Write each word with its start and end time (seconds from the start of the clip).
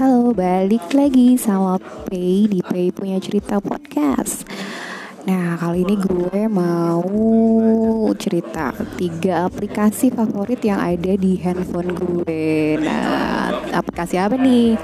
Halo, 0.00 0.32
balik 0.32 0.96
lagi 0.96 1.36
sama 1.36 1.76
Pei 2.08 2.48
di 2.48 2.64
Pei 2.64 2.88
Punya 2.88 3.20
Cerita 3.20 3.60
Podcast. 3.60 4.48
Nah, 5.28 5.60
kali 5.60 5.84
ini 5.84 5.92
gue 6.00 6.48
mau 6.48 7.04
cerita 8.16 8.72
tiga 8.96 9.44
aplikasi 9.44 10.08
favorit 10.08 10.64
yang 10.64 10.80
ada 10.80 11.12
di 11.20 11.36
handphone 11.44 11.92
gue. 11.92 12.80
Nah, 12.80 13.52
aplikasi 13.76 14.16
apa 14.16 14.40
nih? 14.40 14.80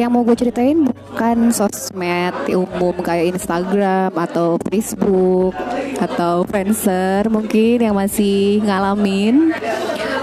Yang 0.00 0.08
mau 0.08 0.24
gue 0.24 0.36
ceritain 0.40 0.80
bukan 0.80 1.52
sosmed 1.52 2.32
umum 2.56 2.96
kayak 3.04 3.36
Instagram 3.36 4.16
atau 4.16 4.56
Facebook 4.64 5.52
atau 6.00 6.48
Friendster 6.48 7.28
mungkin 7.28 7.84
yang 7.84 8.00
masih 8.00 8.64
ngalamin 8.64 9.52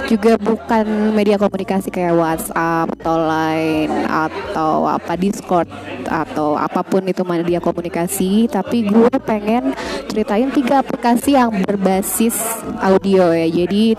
juga 0.09 0.41
bukan 0.41 1.13
media 1.13 1.37
komunikasi 1.37 1.93
kayak 1.93 2.17
WhatsApp 2.17 2.89
atau 2.97 3.15
Line 3.29 4.09
atau 4.09 4.89
apa 4.89 5.13
Discord 5.13 5.69
atau 6.09 6.57
apa 6.57 6.81
pun 6.81 7.05
itu 7.05 7.21
media 7.21 7.61
komunikasi 7.61 8.49
tapi 8.49 8.89
gue 8.89 9.13
pengen 9.21 9.77
ceritain 10.09 10.49
tiga 10.49 10.81
aplikasi 10.81 11.37
yang 11.37 11.53
berbasis 11.61 12.33
audio 12.81 13.29
ya. 13.29 13.45
Jadi 13.45 13.93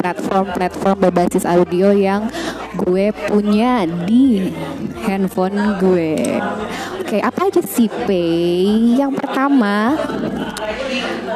platform-platform 0.00 0.96
berbasis 0.96 1.44
audio 1.44 1.92
yang 1.92 2.32
gue 2.80 3.12
punya 3.28 3.84
di 3.84 4.48
handphone 5.04 5.76
gue. 5.76 6.40
Oke 7.04 7.20
apa 7.20 7.50
aja 7.50 7.60
sih 7.60 7.90
Pay 8.06 8.96
yang 8.96 9.12
pertama 9.12 9.98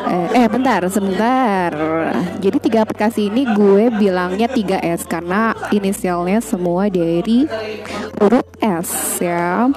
eh, 0.06 0.29
eh 0.38 0.46
bentar 0.46 0.87
sebentar 0.87 1.74
jadi 2.41 2.59
tiga 2.60 2.78
aplikasi 2.84 3.33
ini 3.33 3.48
gue 3.55 3.91
bilangnya 3.95 4.49
3S 4.51 5.07
karena 5.09 5.54
inisialnya 5.71 6.40
semua 6.40 6.90
dari 6.93 7.49
huruf 8.21 8.46
S 8.60 9.21
ya 9.21 9.68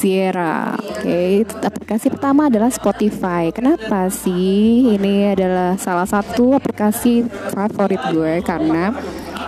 Sierra. 0.00 0.80
Oke, 0.80 1.44
okay. 1.44 1.44
aplikasi 1.44 2.08
pertama 2.08 2.48
adalah 2.48 2.72
Spotify. 2.72 3.52
Kenapa 3.52 4.08
sih 4.08 4.96
ini 4.96 5.28
adalah 5.28 5.76
salah 5.76 6.08
satu 6.08 6.56
aplikasi 6.56 7.28
favorit 7.52 8.00
gue 8.08 8.40
karena 8.40 8.96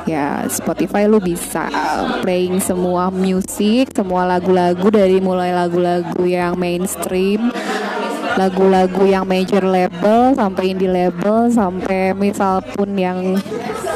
ya 0.05 0.45
Spotify 0.53 1.09
lu 1.09 1.25
bisa 1.25 1.73
playing 2.21 2.61
semua 2.61 3.09
musik, 3.09 3.97
semua 3.97 4.29
lagu-lagu 4.29 4.93
dari 4.93 5.25
mulai 5.25 5.57
lagu-lagu 5.57 6.21
yang 6.29 6.61
mainstream 6.61 7.49
lagu-lagu 8.37 9.05
yang 9.05 9.25
major 9.29 9.63
label 9.63 10.33
sampai 10.33 10.73
indie 10.73 10.89
label 10.89 11.53
sampai 11.53 12.17
misal 12.17 12.65
pun 12.65 12.97
yang 12.97 13.37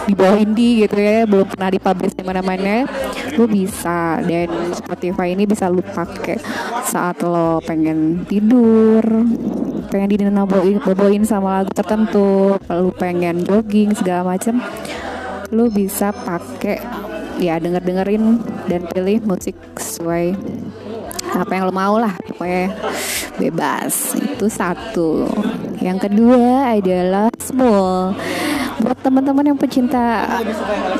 di 0.07 0.15
bawah 0.15 0.39
indie 0.39 0.87
gitu 0.87 0.97
ya 1.03 1.27
belum 1.27 1.51
pernah 1.51 1.69
dipublish 1.73 2.15
di 2.15 2.23
mana-mana 2.23 2.87
lu 3.35 3.45
bisa. 3.51 4.23
Dan 4.23 4.73
Spotify 4.73 5.35
ini 5.35 5.45
bisa 5.45 5.67
lu 5.67 5.83
pakai 5.83 6.39
saat 6.87 7.21
lo 7.27 7.59
pengen 7.65 8.23
tidur 8.31 9.03
pengen 9.91 10.11
dinenaboin 10.11 10.79
boboin 10.83 11.23
sama 11.23 11.63
lagu 11.63 11.71
tertentu 11.75 12.59
lu 12.71 12.91
pengen 12.95 13.43
jogging 13.47 13.95
segala 13.95 14.35
macem 14.35 14.59
lu 15.55 15.71
bisa 15.71 16.11
pakai 16.11 16.83
ya 17.39 17.61
denger 17.61 17.85
dengerin 17.85 18.41
dan 18.67 18.83
pilih 18.91 19.23
musik 19.29 19.55
sesuai 19.79 20.35
apa 21.35 21.51
yang 21.51 21.65
lo 21.67 21.75
mau 21.75 21.97
lah 21.99 22.15
pokoknya 22.31 22.75
bebas. 23.41 24.15
Itu 24.19 24.47
satu. 24.47 25.27
Yang 25.81 26.09
kedua 26.11 26.77
adalah 26.77 27.29
small. 27.41 28.15
Buat 28.77 28.99
teman-teman 29.01 29.55
yang 29.55 29.59
pecinta 29.59 30.29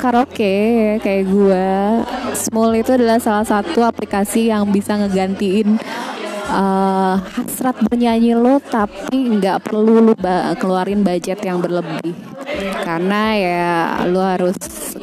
karaoke 0.01 0.97
kayak 1.05 1.25
gue 1.29 1.69
small 2.33 2.73
itu 2.73 2.97
adalah 2.97 3.21
salah 3.21 3.45
satu 3.45 3.85
aplikasi 3.85 4.49
yang 4.49 4.65
bisa 4.73 4.97
ngegantiin 4.97 5.77
uh, 6.51 7.21
hasrat 7.21 7.77
bernyanyi 7.85 8.33
lo 8.33 8.57
tapi 8.65 9.39
nggak 9.39 9.69
perlu 9.69 10.01
lo 10.01 10.15
ba 10.17 10.57
keluarin 10.57 11.05
budget 11.05 11.43
yang 11.45 11.61
berlebih. 11.61 12.17
Karena 12.81 13.23
ya 13.37 13.67
lo 14.09 14.25
harus 14.25 14.57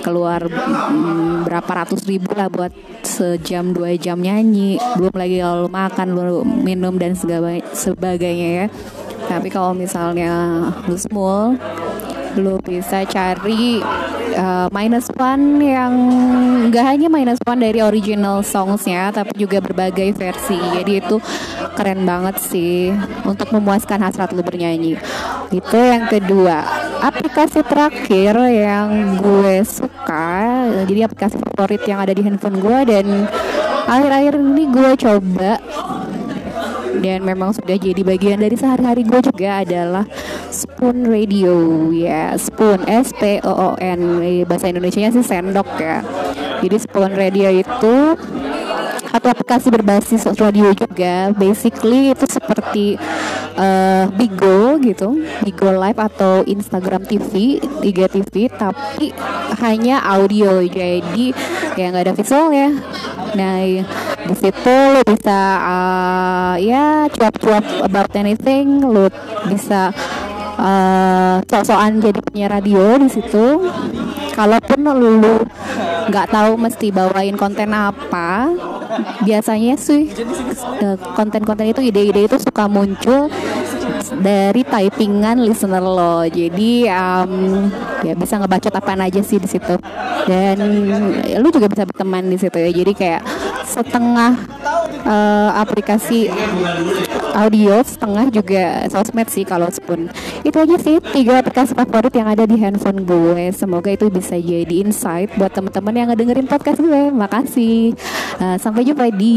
keluar 0.03 0.43
mm, 0.51 1.47
berapa 1.47 1.71
ratus 1.71 2.03
ribu 2.03 2.35
lah 2.35 2.51
buat 2.51 2.75
sejam 3.01 3.71
dua 3.71 3.95
jam 3.95 4.19
nyanyi. 4.19 4.75
Belum 4.99 5.15
lagi 5.15 5.39
kalau 5.39 5.71
makan 5.71 6.07
lo 6.11 6.43
minum 6.43 6.99
dan 6.99 7.15
sebagainya 7.71 8.49
ya. 8.51 8.65
Tapi 9.23 9.47
kalau 9.47 9.71
misalnya 9.71 10.67
lo 10.83 10.97
small 10.99 11.55
lo 12.33 12.57
bisa 12.59 13.05
cari 13.05 13.77
uh, 14.33 14.67
minus 14.73 15.05
one 15.13 15.61
yang 15.61 15.93
nggak 16.73 16.85
hanya 16.85 17.07
minus 17.07 17.37
one 17.45 17.61
dari 17.61 17.79
original 17.79 18.41
songsnya 18.41 19.13
tapi 19.13 19.37
juga 19.37 19.61
berbagai 19.61 20.17
versi. 20.17 20.57
Jadi 20.57 20.99
itu 20.99 21.21
keren 21.77 22.03
banget 22.03 22.41
sih 22.41 22.89
untuk 23.23 23.53
memuaskan 23.53 24.01
hasrat 24.01 24.33
lo 24.33 24.41
bernyanyi. 24.41 24.97
Itu 25.53 25.77
yang 25.77 26.09
kedua 26.09 26.82
aplikasi 27.03 27.59
terakhir 27.67 28.39
yang 28.47 29.19
gue 29.19 29.59
suka 29.67 30.71
jadi 30.87 31.11
aplikasi 31.11 31.35
favorit 31.35 31.83
yang 31.83 31.99
ada 31.99 32.15
di 32.15 32.23
handphone 32.23 32.63
gue 32.63 32.79
dan 32.87 33.27
akhir-akhir 33.83 34.33
ini 34.39 34.63
gue 34.71 34.91
coba. 34.95 35.53
Dan 36.93 37.25
memang 37.25 37.51
sudah 37.51 37.75
jadi 37.75 37.99
bagian 38.05 38.39
dari 38.39 38.55
sehari-hari 38.55 39.03
gue 39.03 39.19
juga 39.19 39.65
adalah 39.65 40.05
Spoon 40.53 41.03
Radio. 41.03 41.89
Ya 41.91 42.37
Spoon 42.39 42.85
S 42.87 43.11
P 43.17 43.43
O 43.43 43.51
O 43.51 43.69
N. 43.81 44.23
Bahasa 44.47 44.71
Indonesia 44.71 45.11
sih 45.11 45.25
sendok 45.25 45.67
ya. 45.81 45.99
Jadi 46.63 46.77
Spoon 46.79 47.11
Radio 47.11 47.51
itu 47.51 47.95
atau 49.13 49.29
aplikasi 49.29 49.67
berbasis 49.73 50.25
radio 50.39 50.71
juga. 50.71 51.33
Basically 51.35 52.13
itu 52.13 52.25
seperti 52.29 52.95
uh, 53.57 54.05
Bigo 54.13 54.77
gitu 54.81 55.21
Bigo 55.45 55.69
Live 55.73 55.99
atau 55.99 56.41
Instagram 56.45 57.05
TV 57.05 57.57
IGTV 57.83 58.49
tapi 58.53 59.13
hanya 59.61 60.01
audio. 60.03 60.61
Jadi 60.63 61.31
ya 61.77 61.85
nggak 61.89 62.03
ada 62.09 62.13
visual 62.15 62.49
ya. 62.53 62.69
Nah 63.33 63.57
di 64.23 64.35
situ 64.39 64.75
lo 64.93 65.01
bisa 65.03 65.39
uh, 65.59 66.55
ya 66.59 67.07
cuap-cuap 67.11 67.65
about 67.85 68.11
anything. 68.17 68.81
Lo 68.83 69.09
bisa 69.47 69.93
uh, 70.57 71.37
sok-sokan 71.45 72.01
jadi 72.01 72.19
punya 72.23 72.47
radio 72.49 72.97
di 72.97 73.09
situ 73.09 73.45
kalaupun 74.33 74.81
lu 74.97 75.39
nggak 76.09 76.27
tahu 76.33 76.59
mesti 76.59 76.91
bawain 76.91 77.37
konten 77.39 77.71
apa 77.71 78.51
biasanya 79.23 79.79
sih 79.79 80.11
eh, 80.83 80.97
konten-konten 81.15 81.69
itu 81.69 81.81
ide-ide 81.81 82.27
itu 82.27 82.37
suka 82.41 82.67
muncul 82.67 83.31
dari 84.19 84.61
typingan 84.67 85.41
listener 85.41 85.81
lo. 85.81 86.27
Jadi 86.27 86.85
um, 86.91 87.65
ya 88.03 88.13
bisa 88.13 88.37
ngebacot 88.37 88.73
apa 88.73 88.91
aja 88.99 89.21
sih 89.23 89.39
di 89.39 89.49
situ. 89.49 89.75
Dan 90.27 90.57
ya, 91.25 91.37
lu 91.39 91.49
juga 91.49 91.71
bisa 91.71 91.87
berteman 91.87 92.27
di 92.27 92.37
situ 92.37 92.57
ya. 92.59 92.69
Jadi 92.69 92.91
kayak 92.93 93.21
setengah 93.65 94.37
uh, 95.05 95.51
aplikasi 95.59 96.31
audio 97.33 97.81
setengah 97.81 98.29
juga 98.29 98.85
sosmed 98.89 99.27
sih 99.29 99.43
kalau 99.43 99.67
spoon 99.73 100.07
itu 100.43 100.57
aja 100.59 100.75
sih 100.77 100.99
tiga 101.15 101.41
aplikasi 101.41 101.73
favorit 101.73 102.13
yang 102.13 102.29
ada 102.29 102.43
di 102.43 102.59
handphone 102.59 103.07
gue. 103.07 103.49
Semoga 103.55 103.89
itu 103.95 104.11
bisa 104.11 104.35
jadi 104.35 104.83
insight 104.83 105.31
buat 105.39 105.55
teman-teman 105.55 105.95
yang 105.95 106.07
ngedengerin 106.11 106.47
podcast 106.47 106.79
gue. 106.83 107.09
Makasih. 107.09 107.95
Uh, 108.37 108.57
sampai 108.59 108.83
jumpa 108.83 109.07
di 109.13 109.35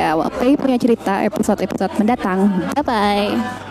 uh, 0.00 0.56
punya 0.56 0.78
cerita 0.80 1.20
episode-episode 1.26 1.92
mendatang. 2.00 2.48
Bye 2.74 2.84
bye 2.84 3.69